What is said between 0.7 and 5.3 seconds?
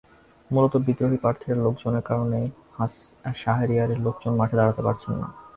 বিদ্রোহী প্রার্থীর লোকজনের কারণেই শাহরিয়ারের লোকজন মাঠে দাঁড়াতে পারছেন না।